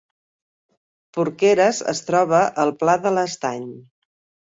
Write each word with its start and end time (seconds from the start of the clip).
Porqueres 1.17 1.83
es 1.95 2.03
troba 2.09 2.43
al 2.65 2.75
Pla 2.83 2.99
de 3.07 3.15
l’Estany 3.19 3.73